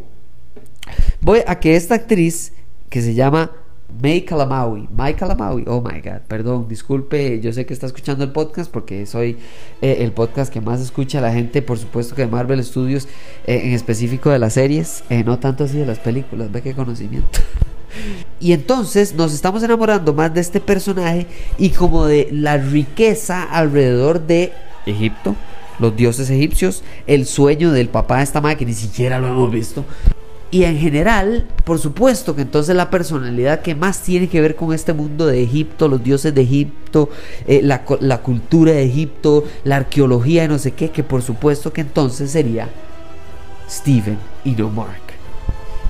Voy 1.21 1.41
a 1.47 1.59
que 1.59 1.77
esta 1.77 1.95
actriz 1.95 2.53
que 2.89 3.03
se 3.03 3.15
llama 3.15 3.51
May 4.01 4.23
Kalamaui, 4.23 4.89
May 4.93 5.15
Kalamaui, 5.15 5.65
oh 5.67 5.81
my 5.81 6.01
god, 6.01 6.21
perdón, 6.29 6.67
disculpe, 6.69 7.41
yo 7.41 7.53
sé 7.53 7.65
que 7.65 7.73
está 7.73 7.87
escuchando 7.87 8.25
el 8.25 8.33
podcast 8.33 8.71
porque 8.71 9.07
soy 9.07 9.39
eh, 9.81 9.99
el 10.01 10.13
podcast 10.13 10.53
que 10.53 10.61
más 10.61 10.81
escucha 10.81 11.21
la 11.21 11.33
gente, 11.33 11.63
por 11.63 11.79
supuesto 11.79 12.15
que 12.15 12.23
de 12.23 12.29
Marvel 12.29 12.63
Studios, 12.63 13.09
eh, 13.47 13.63
en 13.65 13.73
específico 13.73 14.31
de 14.31 14.39
las 14.39 14.55
series, 14.55 15.05
eh, 15.09 15.25
no 15.25 15.39
tanto 15.39 15.65
así 15.65 15.79
de 15.79 15.87
las 15.87 15.99
películas, 15.99 16.51
ve 16.53 16.63
qué 16.63 16.75
conocimiento. 16.75 17.41
Y 18.39 18.53
entonces 18.53 19.15
nos 19.15 19.33
estamos 19.33 19.63
enamorando 19.63 20.13
más 20.13 20.35
de 20.35 20.43
este 20.43 20.61
personaje 20.61 21.27
y 21.57 21.71
como 21.71 22.05
de 22.05 22.29
la 22.31 22.59
riqueza 22.59 23.43
alrededor 23.43 24.27
de 24.27 24.53
Egipto, 24.85 25.35
los 25.79 25.97
dioses 25.97 26.31
egipcios, 26.31 26.83
el 27.07 27.27
sueño 27.27 27.73
del 27.73 27.89
papá 27.89 28.19
de 28.19 28.25
esta 28.25 28.41
madre 28.41 28.57
que 28.57 28.67
ni 28.67 28.75
siquiera 28.75 29.19
lo 29.19 29.29
hemos 29.29 29.51
visto. 29.51 29.85
Y 30.51 30.63
en 30.63 30.79
general, 30.79 31.47
por 31.65 31.81
supuesto 31.81 32.37
que 32.37 32.43
entonces 32.43 32.77
la 32.77 32.89
personalidad 32.89 33.63
que 33.63 33.75
más 33.75 34.03
tiene 34.03 34.29
que 34.29 34.41
ver 34.41 34.55
con 34.55 34.73
este 34.73 34.93
mundo 34.93 35.27
de 35.27 35.43
Egipto, 35.43 35.89
los 35.89 36.03
dioses 36.03 36.35
de 36.35 36.43
Egipto, 36.43 37.11
eh, 37.49 37.61
la, 37.63 37.85
la, 38.01 38.23
cultura 38.23 38.73
de 38.73 38.85
Egipto, 38.85 39.45
la 39.65 39.77
arqueología 39.77 40.45
y 40.45 40.49
no 40.49 40.59
sé 40.59 40.71
qué, 40.73 40.91
que 40.91 41.03
por 41.03 41.23
supuesto 41.23 41.73
que 41.73 41.81
entonces 41.81 42.31
sería 42.31 42.69
Steven 43.69 44.19
y 44.45 44.53
no 44.53 44.71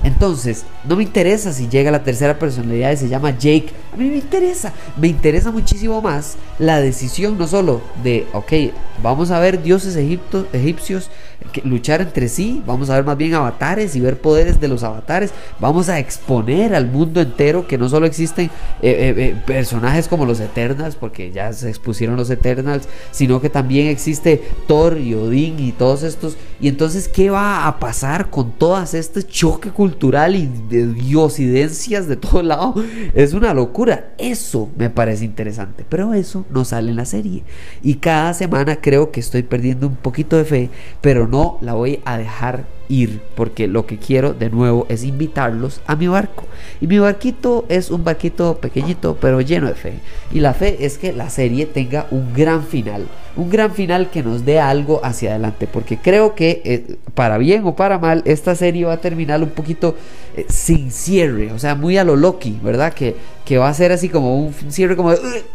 Entonces, 0.03 0.65
no 0.87 0.95
me 0.95 1.03
interesa 1.03 1.51
si 1.53 1.67
llega 1.67 1.91
la 1.91 2.03
tercera 2.03 2.39
personalidad 2.39 2.91
y 2.91 2.97
se 2.97 3.09
llama 3.09 3.37
Jake. 3.37 3.71
A 3.93 3.97
mí 3.97 4.09
me 4.09 4.17
interesa, 4.17 4.73
me 4.95 5.07
interesa 5.07 5.51
muchísimo 5.51 6.01
más 6.01 6.37
la 6.59 6.79
decisión 6.79 7.37
no 7.37 7.47
solo 7.47 7.81
de, 8.03 8.27
ok, 8.33 8.53
vamos 9.01 9.31
a 9.31 9.39
ver 9.39 9.61
dioses 9.61 9.95
egipcios 9.95 11.09
que 11.51 11.61
luchar 11.61 12.01
entre 12.01 12.27
sí, 12.29 12.61
vamos 12.65 12.89
a 12.89 12.95
ver 12.95 13.05
más 13.05 13.17
bien 13.17 13.33
avatares 13.33 13.95
y 13.95 14.01
ver 14.01 14.19
poderes 14.19 14.59
de 14.59 14.67
los 14.67 14.83
avatares, 14.83 15.31
vamos 15.59 15.87
a 15.87 15.99
exponer 15.99 16.75
al 16.75 16.87
mundo 16.87 17.21
entero 17.21 17.67
que 17.67 17.77
no 17.77 17.89
solo 17.89 18.05
existen 18.05 18.47
eh, 18.47 18.49
eh, 18.81 19.13
eh, 19.17 19.35
personajes 19.45 20.07
como 20.07 20.25
los 20.25 20.39
Eternals, 20.39 20.95
porque 20.95 21.31
ya 21.31 21.53
se 21.53 21.69
expusieron 21.69 22.15
los 22.15 22.29
Eternals, 22.29 22.87
sino 23.11 23.39
que 23.39 23.49
también 23.49 23.87
existe 23.87 24.41
Thor 24.67 24.97
y 24.97 25.13
Odín 25.13 25.59
y 25.59 25.71
todos 25.71 26.03
estos. 26.03 26.37
Y 26.59 26.67
entonces, 26.67 27.07
¿qué 27.07 27.29
va 27.29 27.67
a 27.67 27.79
pasar 27.79 28.29
con 28.29 28.51
todas 28.51 28.93
este 28.93 29.23
choque 29.23 29.69
cultural 29.69 30.35
y 30.35 30.49
de 30.77 30.93
diosidencias 30.93 32.07
de 32.07 32.15
todo 32.15 32.43
lado? 32.43 32.75
Es 33.13 33.33
una 33.33 33.53
locura. 33.53 34.13
Eso 34.17 34.69
me 34.77 34.89
parece 34.89 35.25
interesante, 35.25 35.85
pero 35.87 36.13
eso 36.13 36.45
no 36.49 36.65
sale 36.65 36.91
en 36.91 36.97
la 36.97 37.05
serie. 37.05 37.43
Y 37.83 37.95
cada 37.95 38.33
semana 38.33 38.77
creo 38.77 39.11
que 39.11 39.19
estoy 39.19 39.43
perdiendo 39.43 39.87
un 39.87 39.95
poquito 39.95 40.37
de 40.37 40.45
fe, 40.45 40.69
pero 41.01 41.27
no 41.27 41.57
la 41.61 41.73
voy 41.73 41.99
a 42.05 42.17
dejar 42.17 42.76
ir, 42.89 43.21
porque 43.35 43.67
lo 43.67 43.85
que 43.85 43.97
quiero 43.97 44.33
de 44.33 44.49
nuevo 44.49 44.85
es 44.89 45.03
invitarlos 45.03 45.81
a 45.87 45.95
mi 45.95 46.07
barco. 46.07 46.45
Y 46.81 46.87
mi 46.87 46.99
barquito 46.99 47.65
es 47.69 47.91
un 47.91 48.03
barquito 48.03 48.57
pequeñito, 48.57 49.17
pero 49.19 49.41
lleno 49.41 49.67
de 49.67 49.75
fe. 49.75 49.93
Y 50.31 50.39
la 50.39 50.53
fe 50.53 50.85
es 50.85 50.97
que 50.97 51.13
la 51.13 51.29
serie 51.29 51.65
tenga 51.65 52.07
un 52.11 52.33
gran 52.33 52.63
final, 52.63 53.07
un 53.35 53.49
gran 53.49 53.73
final 53.73 54.09
que 54.09 54.23
nos 54.23 54.45
dé 54.45 54.59
algo 54.59 55.01
hacia 55.03 55.31
adelante, 55.31 55.67
porque 55.67 55.97
creo 55.97 56.35
que 56.35 56.61
eh, 56.65 56.95
para 57.13 57.37
bien 57.37 57.65
o 57.65 57.75
para 57.75 57.99
mal, 57.99 58.21
esta 58.25 58.55
serie 58.55 58.85
va 58.85 58.93
a 58.93 59.01
terminar 59.01 59.41
un 59.41 59.49
poquito 59.49 59.95
eh, 60.35 60.45
sin 60.49 60.91
cierre, 60.91 61.51
o 61.51 61.59
sea, 61.59 61.75
muy 61.75 61.97
a 61.97 62.03
lo 62.03 62.15
Loki, 62.15 62.59
¿verdad? 62.63 62.93
Que, 62.93 63.15
que 63.47 63.57
va 63.57 63.69
a 63.69 63.73
ser 63.73 63.93
así 63.93 64.09
como 64.09 64.37
un 64.37 64.53
cierre 64.67 64.97
como 64.97 65.13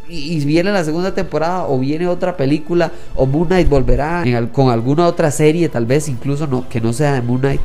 y, 0.09 0.43
viene 0.47 0.73
la 0.73 0.83
segunda 0.83 1.15
temporada 1.15 1.67
o 1.67 1.79
viene 1.79 2.07
otra 2.09 2.39
película 2.39 2.91
o 3.15 3.27
Moon 3.27 3.49
Knight 3.49 3.69
volverá 3.69 4.25
con 4.51 4.71
alguna 4.71 5.07
otra 5.07 5.31
serie, 5.31 5.69
tal 5.69 5.85
vez 5.85 6.09
incluso 6.09 6.47
no, 6.47 6.67
que 6.71 6.81
no 6.81 6.95
sea 6.95 7.13
de 7.13 7.21
Moon 7.21 7.41
Knight. 7.41 7.61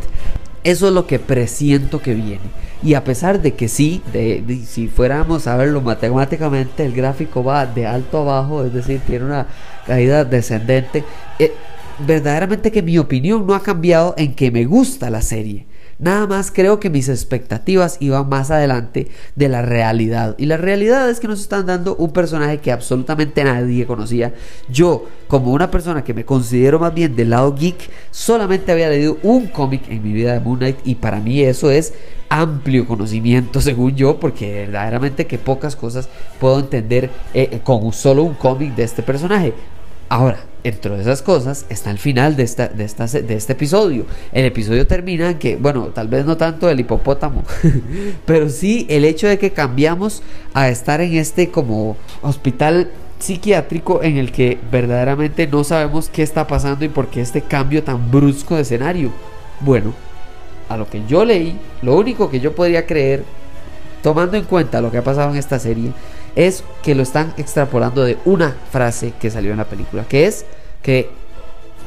Eso 0.66 0.88
es 0.90 0.94
lo 0.94 1.08
que 1.08 1.18
presiento 1.20 2.02
que 2.02 2.14
viene. 2.14 2.42
Y 2.84 2.96
a 2.96 3.06
pesar 3.06 3.42
de 3.42 3.54
que 3.54 3.70
sí, 3.70 4.02
de, 4.12 4.44
si 4.68 4.90
fuéramos 4.90 5.48
a 5.48 5.56
verlo 5.56 5.80
matemáticamente, 5.80 6.84
el 6.84 6.92
gráfico 6.92 7.42
va 7.42 7.66
de 7.66 7.88
alto 7.88 8.18
a 8.18 8.42
bajo, 8.42 8.66
es 8.66 8.74
decir, 8.74 9.00
tiene 9.08 9.24
una 9.24 9.48
caída 9.86 10.26
descendente, 10.26 11.06
eh, 11.40 11.54
verdaderamente 12.06 12.70
que 12.70 12.82
mi 12.82 12.98
opinión 12.98 13.48
no 13.48 13.56
ha 13.56 13.64
cambiado 13.64 14.14
en 14.18 14.34
que 14.34 14.52
me 14.52 14.66
gusta 14.66 15.10
la 15.10 15.22
serie. 15.22 15.66
Nada 16.00 16.28
más 16.28 16.52
creo 16.52 16.80
que 16.80 16.92
mis 16.92 17.10
expectativas 17.10 17.98
iban 18.00 18.30
más 18.30 18.52
adelante 18.52 19.08
de 19.36 19.50
la 19.50 19.64
realidad. 19.64 20.36
Y 20.38 20.46
la 20.46 20.58
realidad 20.58 21.10
es 21.10 21.20
que 21.20 21.28
nos 21.28 21.42
están 21.42 21.66
dando 21.66 21.96
un 21.96 22.12
personaje 22.12 22.60
que 22.60 22.72
absolutamente 22.72 23.44
nadie 23.44 23.88
conocía. 23.88 24.34
Yo, 24.70 25.06
como 25.28 25.52
una 25.52 25.72
persona 25.72 26.04
que 26.04 26.14
me 26.14 26.26
considero 26.26 26.78
más 26.78 26.94
bien 26.94 27.16
del 27.16 27.32
lado 27.32 27.56
geek, 27.56 27.90
solamente 28.12 28.72
había 28.72 28.90
leído 28.90 29.18
un 29.24 29.48
cómic 29.48 29.90
en 29.90 30.04
mi 30.04 30.14
vida 30.14 30.34
de 30.34 30.40
Moon 30.40 30.60
Knight 30.60 30.78
y 30.86 30.96
para 30.96 31.20
mí 31.20 31.42
eso 31.42 31.72
es 31.72 31.94
amplio 32.30 32.86
conocimiento 32.86 33.62
según 33.62 33.96
yo 33.96 34.20
porque 34.20 34.66
verdaderamente 34.66 35.26
que 35.26 35.38
pocas 35.38 35.76
cosas 35.76 36.10
puedo 36.40 36.60
entender 36.60 37.10
eh, 37.34 37.62
con 37.64 37.92
solo 37.94 38.24
un 38.24 38.36
cómic 38.36 38.76
de 38.76 38.84
este 38.84 39.02
personaje. 39.02 39.54
Ahora, 40.10 40.40
dentro 40.64 40.96
de 40.96 41.02
esas 41.02 41.22
cosas 41.22 41.66
está 41.70 41.92
el 41.92 41.98
final 41.98 42.36
de, 42.36 42.44
esta, 42.44 42.68
de, 42.68 42.84
esta, 42.84 43.06
de 43.06 43.36
este 43.36 43.54
episodio. 43.54 44.06
El 44.32 44.46
episodio 44.46 44.88
termina 44.88 45.32
en 45.32 45.40
que, 45.40 45.56
bueno, 45.56 45.88
tal 45.88 46.08
vez 46.08 46.26
no 46.26 46.38
tanto 46.38 46.70
el 46.70 46.80
hipopótamo, 46.80 47.44
pero 48.26 48.50
sí 48.50 48.86
el 48.90 49.06
hecho 49.06 49.28
de 49.28 49.38
que 49.38 49.52
cambiamos 49.52 50.24
a 50.54 50.70
estar 50.70 51.02
en 51.02 51.16
este 51.16 51.50
como 51.50 51.98
hospital 52.22 52.90
psiquiátrico 53.20 54.04
en 54.04 54.18
el 54.18 54.32
que 54.32 54.60
verdaderamente 54.72 55.48
no 55.48 55.64
sabemos 55.64 56.10
qué 56.10 56.24
está 56.24 56.46
pasando 56.48 56.86
y 56.86 56.90
por 56.90 57.08
qué 57.08 57.22
este 57.22 57.42
cambio 57.42 57.84
tan 57.84 58.12
brusco 58.12 58.56
de 58.56 58.62
escenario. 58.62 59.12
Bueno, 59.62 59.94
a 60.70 60.78
lo 60.78 60.88
que 60.90 61.04
yo 61.08 61.26
leí, 61.26 61.58
lo 61.82 61.96
único 61.96 62.30
que 62.30 62.40
yo 62.40 62.54
podría 62.54 62.86
creer, 62.86 63.24
tomando 64.04 64.38
en 64.38 64.44
cuenta 64.44 64.82
lo 64.82 64.92
que 64.92 65.00
ha 65.00 65.04
pasado 65.04 65.32
en 65.32 65.38
esta 65.38 65.60
serie, 65.60 65.92
es 66.38 66.64
que 66.84 66.94
lo 66.94 67.02
están 67.02 67.34
extrapolando 67.38 68.04
de 68.04 68.20
una 68.24 68.56
frase 68.72 69.12
que 69.20 69.32
salió 69.32 69.52
en 69.52 69.58
la 69.58 69.66
película, 69.66 70.06
que 70.08 70.28
es 70.28 70.46
que 70.84 71.10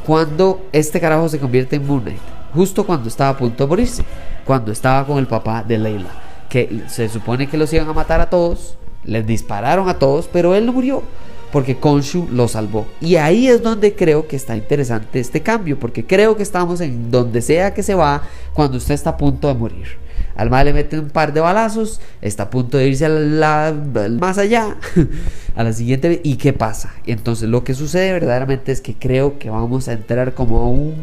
cuando 0.04 0.60
este 0.72 1.00
carajo 1.00 1.28
se 1.28 1.38
convierte 1.38 1.76
en 1.76 1.86
Moon 1.86 2.02
Knight, 2.02 2.18
justo 2.52 2.84
cuando 2.84 3.08
estaba 3.08 3.30
a 3.30 3.36
punto 3.38 3.62
de 3.62 3.68
morirse, 3.68 4.04
cuando 4.44 4.72
estaba 4.72 5.06
con 5.06 5.18
el 5.18 5.28
papá 5.28 5.62
de 5.62 5.78
Leila, 5.78 6.10
que 6.48 6.82
se 6.88 7.08
supone 7.08 7.48
que 7.48 7.56
los 7.56 7.72
iban 7.72 7.88
a 7.88 7.92
matar 7.92 8.20
a 8.20 8.28
todos, 8.28 8.76
les 9.04 9.24
dispararon 9.24 9.88
a 9.88 10.00
todos, 10.00 10.28
pero 10.30 10.56
él 10.56 10.66
no 10.66 10.72
murió 10.72 11.04
porque 11.52 11.76
Konshu 11.76 12.28
lo 12.32 12.48
salvó. 12.48 12.86
Y 13.00 13.16
ahí 13.16 13.46
es 13.46 13.62
donde 13.62 13.94
creo 13.94 14.26
que 14.26 14.34
está 14.34 14.56
interesante 14.56 15.20
este 15.20 15.42
cambio, 15.42 15.78
porque 15.78 16.04
creo 16.04 16.36
que 16.36 16.42
estamos 16.42 16.80
en 16.80 17.10
donde 17.12 17.40
sea 17.40 17.72
que 17.72 17.84
se 17.84 17.94
va 17.94 18.22
cuando 18.52 18.78
usted 18.78 18.94
está 18.94 19.10
a 19.10 19.16
punto 19.16 19.46
de 19.46 19.54
morir. 19.54 20.09
Al 20.40 20.48
mal 20.48 20.64
le 20.64 20.72
mete 20.72 20.98
un 20.98 21.10
par 21.10 21.34
de 21.34 21.40
balazos, 21.40 22.00
está 22.22 22.44
a 22.44 22.50
punto 22.50 22.78
de 22.78 22.88
irse 22.88 23.04
a 23.04 23.74
más 24.18 24.38
allá, 24.38 24.78
a 25.54 25.62
la 25.62 25.74
siguiente. 25.74 26.22
¿Y 26.24 26.36
qué 26.36 26.54
pasa? 26.54 26.94
Entonces 27.04 27.50
lo 27.50 27.62
que 27.62 27.74
sucede 27.74 28.14
verdaderamente 28.14 28.72
es 28.72 28.80
que 28.80 28.94
creo 28.94 29.38
que 29.38 29.50
vamos 29.50 29.88
a 29.88 29.92
entrar 29.92 30.32
como 30.32 30.60
a 30.60 30.66
un 30.66 30.94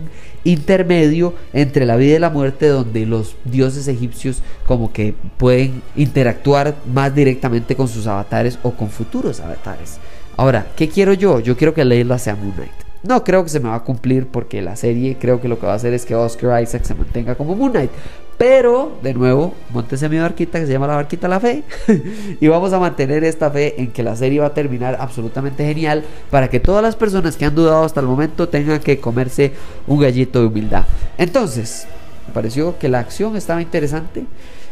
intermedio 0.44 1.36
entre 1.54 1.86
la 1.86 1.98
vida 1.98 2.16
y 2.16 2.20
la 2.20 2.32
muerte 2.32 2.68
donde 2.68 3.06
los 3.06 3.36
dioses 3.46 3.88
egipcios 3.88 4.42
como 4.66 4.92
que 4.92 5.14
pueden 5.38 5.84
interactuar 5.96 6.74
más 6.92 7.14
directamente 7.14 7.76
con 7.76 7.88
sus 7.88 8.08
avatares 8.08 8.58
o 8.64 8.72
con 8.72 8.90
futuros 8.90 9.40
avatares. 9.40 10.00
Ahora, 10.36 10.66
¿qué 10.76 10.90
quiero 10.90 11.14
yo? 11.14 11.42
Yo 11.42 11.56
quiero 11.56 11.76
que 11.76 11.86
Leila 11.86 12.18
sea 12.18 12.36
Moon 12.36 12.54
Knight. 12.54 12.72
No 13.04 13.24
creo 13.24 13.44
que 13.44 13.52
se 13.52 13.60
me 13.60 13.70
va 13.70 13.76
a 13.76 13.84
cumplir 13.84 14.26
porque 14.26 14.64
la 14.64 14.76
serie 14.76 15.16
creo 15.22 15.40
que 15.40 15.48
lo 15.48 15.60
que 15.60 15.68
va 15.68 15.74
a 15.74 15.76
hacer 15.76 15.94
es 15.94 16.08
que 16.08 16.16
Oscar 16.16 16.64
Isaac 16.64 16.86
se 16.86 16.96
mantenga 16.96 17.36
como 17.36 17.56
Moon 17.56 17.70
Knight. 17.70 17.92
Pero, 18.38 19.00
de 19.02 19.16
nuevo, 19.16 19.56
montese 19.72 20.08
mi 20.10 20.20
barquita 20.20 20.60
que 20.60 20.68
se 20.68 20.72
llama 20.72 20.86
la 20.86 20.96
barquita 20.96 21.28
La 21.28 21.40
Fe. 21.40 21.64
y 22.40 22.48
vamos 22.48 22.72
a 22.72 22.80
mantener 22.80 23.24
esta 23.24 23.50
fe 23.50 23.82
en 23.82 23.88
que 23.92 24.04
la 24.04 24.16
serie 24.16 24.40
va 24.40 24.48
a 24.48 24.54
terminar 24.54 24.98
absolutamente 25.00 25.66
genial 25.66 26.04
para 26.30 26.48
que 26.48 26.60
todas 26.60 26.84
las 26.84 26.96
personas 26.96 27.36
que 27.36 27.46
han 27.46 27.56
dudado 27.56 27.84
hasta 27.84 28.00
el 28.00 28.06
momento 28.06 28.48
tengan 28.48 28.80
que 28.80 29.00
comerse 29.00 29.54
un 29.88 30.00
gallito 30.00 30.40
de 30.40 30.48
humildad. 30.48 30.86
Entonces, 31.18 31.88
me 32.28 32.34
pareció 32.34 32.78
que 32.78 32.90
la 32.90 33.00
acción 33.00 33.36
estaba 33.36 33.62
interesante. 33.62 34.26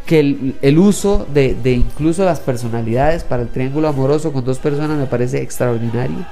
Que 0.05 0.19
el, 0.61 0.77
uso 0.77 1.25
de, 1.33 1.55
de 1.55 1.71
incluso 1.71 2.23
las 2.25 2.39
personalidades 2.39 3.23
para 3.23 3.41
el 3.41 3.49
triángulo 3.49 3.87
amoroso 3.87 4.31
con 4.31 4.45
dos 4.45 4.59
personas 4.59 4.99
me 4.99 5.07
parece 5.07 5.41
extraordinario. 5.41 6.27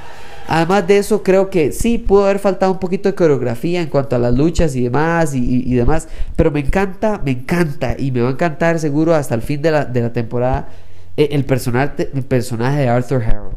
Además 0.48 0.88
de 0.88 0.98
eso, 0.98 1.24
creo 1.24 1.50
que 1.50 1.72
sí 1.72 1.98
pudo 1.98 2.26
haber 2.26 2.40
faltado 2.40 2.72
un 2.72 2.80
poquito 2.80 3.10
de 3.10 3.16
coreografía 3.16 3.82
en 3.82 3.90
cuanto 3.90 4.16
a 4.16 4.20
las 4.20 4.34
luchas 4.34 4.76
y 4.76 4.84
demás 4.84 5.34
y, 5.34 5.74
demás. 5.74 6.08
Pero 6.36 6.52
me 6.52 6.60
encanta, 6.60 7.22
me 7.24 7.32
encanta 7.32 7.96
y 7.98 8.12
me 8.12 8.22
va 8.22 8.30
a 8.30 8.34
encantar 8.34 8.80
seguro 8.80 9.16
hasta 9.16 9.36
el 9.36 9.42
fin 9.42 9.62
de 9.62 9.72
la, 9.72 10.14
temporada 10.14 10.70
eh, 11.18 11.30
el, 11.32 11.46
personaje, 11.46 12.10
el 12.14 12.24
personaje 12.24 12.82
de 12.82 12.90
Arthur 12.90 13.24
Harrow. 13.24 13.54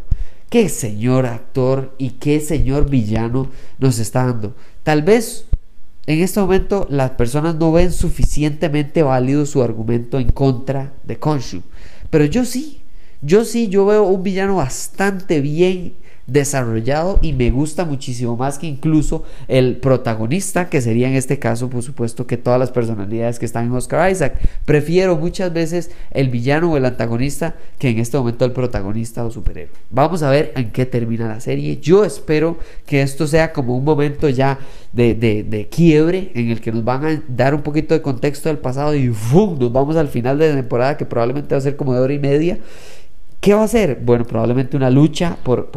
Qué 0.48 0.68
señor 0.68 1.26
actor 1.26 1.92
y 1.98 2.10
qué 2.10 2.40
señor 2.40 2.88
villano 2.88 3.50
nos 3.78 3.98
está 3.98 4.26
dando. 4.26 4.54
Tal 4.84 5.02
vez 5.02 5.46
en 6.06 6.20
este 6.20 6.38
momento 6.38 6.86
las 6.88 7.10
personas 7.10 7.56
no 7.56 7.72
ven 7.72 7.92
suficientemente 7.92 9.02
válido 9.02 9.44
su 9.44 9.62
argumento 9.62 10.20
en 10.20 10.30
contra 10.30 10.92
de 11.02 11.18
Konshu. 11.18 11.62
Pero 12.10 12.24
yo 12.26 12.44
sí, 12.44 12.80
yo 13.22 13.44
sí, 13.44 13.68
yo 13.68 13.86
veo 13.86 14.04
un 14.04 14.22
villano 14.22 14.56
bastante 14.56 15.40
bien 15.40 15.94
desarrollado 16.26 17.18
y 17.22 17.32
me 17.32 17.50
gusta 17.50 17.84
muchísimo 17.84 18.36
más 18.36 18.58
que 18.58 18.66
incluso 18.66 19.24
el 19.48 19.76
protagonista, 19.76 20.68
que 20.68 20.80
sería 20.80 21.08
en 21.08 21.14
este 21.14 21.38
caso, 21.38 21.70
por 21.70 21.82
supuesto, 21.82 22.26
que 22.26 22.36
todas 22.36 22.58
las 22.58 22.70
personalidades 22.70 23.38
que 23.38 23.46
están 23.46 23.66
en 23.66 23.72
Oscar 23.72 24.10
Isaac. 24.10 24.38
Prefiero 24.64 25.16
muchas 25.16 25.52
veces 25.52 25.90
el 26.10 26.28
villano 26.28 26.72
o 26.72 26.76
el 26.76 26.84
antagonista 26.84 27.54
que 27.78 27.90
en 27.90 27.98
este 27.98 28.16
momento 28.18 28.44
el 28.44 28.52
protagonista 28.52 29.24
o 29.24 29.30
superhéroe. 29.30 29.74
Vamos 29.90 30.22
a 30.22 30.30
ver 30.30 30.52
en 30.56 30.70
qué 30.72 30.86
termina 30.86 31.28
la 31.28 31.40
serie. 31.40 31.78
Yo 31.80 32.04
espero 32.04 32.58
que 32.86 33.02
esto 33.02 33.26
sea 33.26 33.52
como 33.52 33.76
un 33.76 33.84
momento 33.84 34.28
ya 34.28 34.58
de, 34.92 35.14
de, 35.14 35.68
quiebre 35.68 36.32
en 36.34 36.50
el 36.50 36.60
que 36.60 36.72
nos 36.72 36.82
van 36.82 37.04
a 37.04 37.22
dar 37.28 37.54
un 37.54 37.62
poquito 37.62 37.92
de 37.94 38.00
contexto 38.00 38.48
del 38.48 38.58
pasado 38.58 38.94
y 38.94 39.08
¡fum! 39.10 39.58
nos 39.58 39.70
vamos 39.70 39.96
al 39.96 40.08
final 40.08 40.38
de 40.38 40.48
la 40.48 40.56
temporada 40.56 40.96
que 40.96 41.04
probablemente 41.04 41.54
va 41.54 41.58
a 41.58 41.62
ser 41.62 41.76
como 41.76 41.92
de 41.92 42.00
hora 42.00 42.14
y 42.14 42.18
media 42.18 42.58
¿Qué 43.40 43.54
va 43.54 43.62
a 43.62 43.68
ser? 43.68 44.00
Bueno, 44.02 44.24
probablemente 44.24 44.76
una 44.76 44.90
lucha 44.90 45.36
por, 45.42 45.70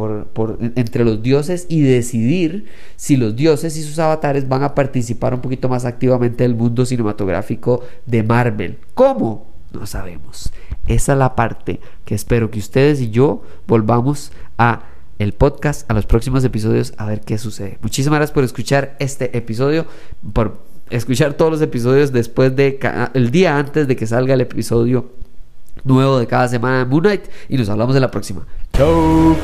entre 0.76 1.06
los 1.06 1.22
dioses 1.22 1.68
y 1.70 1.82
decidir 1.82 2.66
si 2.96 3.16
los 3.16 3.36
dioses 3.36 3.78
y 3.78 3.84
sus 3.84 4.00
avatares 4.00 4.48
van 4.48 4.64
a 4.64 4.74
participar 4.74 5.34
un 5.34 5.42
poquito 5.42 5.70
más 5.70 5.86
activamente 5.86 6.44
del 6.44 6.56
mundo 6.56 6.86
cinematográfico 6.86 7.84
de 8.06 8.24
Marvel. 8.24 8.78
¿Cómo? 8.96 9.46
No 9.72 9.86
sabemos. 9.86 10.52
Esa 10.88 11.14
es 11.14 11.20
la 11.20 11.36
parte 11.36 11.80
que 12.06 12.16
espero 12.16 12.50
que 12.50 12.60
ustedes 12.60 13.02
y 13.02 13.12
yo 13.12 13.44
volvamos 13.68 14.32
a 14.58 14.84
el 15.20 15.34
podcast, 15.34 15.90
a 15.92 15.94
los 15.94 16.06
próximos 16.06 16.44
episodios, 16.46 16.94
a 16.98 17.06
ver 17.06 17.22
qué 17.22 17.38
sucede. 17.38 17.78
Muchísimas 17.82 18.20
gracias 18.20 18.34
por 18.34 18.46
escuchar 18.46 18.96
este 19.00 19.38
episodio, 19.38 19.86
por 20.34 20.64
escuchar 20.90 21.34
todos 21.34 21.52
los 21.52 21.62
episodios 21.62 22.12
después 22.12 22.56
de 22.56 22.80
el 23.14 23.30
día 23.30 23.58
antes 23.58 23.88
de 23.88 23.96
que 23.96 24.08
salga 24.08 24.34
el 24.34 24.42
episodio 24.42 25.12
nuevo 25.84 26.20
de 26.20 26.28
cada 26.28 26.48
semana 26.48 26.80
de 26.80 26.86
Moon 26.86 27.02
Knight 27.02 27.24
y 27.48 27.58
nos 27.58 27.70
hablamos 27.70 27.96
en 27.96 28.02
la 28.02 28.12
próxima. 28.12 28.46
Chao. 28.74 29.36